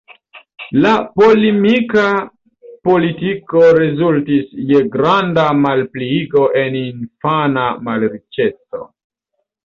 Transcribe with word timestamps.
La 0.83 0.91
polemika 1.19 2.05
politiko 2.87 3.61
rezultis 3.79 4.47
je 4.71 4.81
granda 4.95 5.43
malpliigo 5.65 6.47
en 6.63 6.79
infana 6.79 7.67
malriĉeco. 7.89 8.81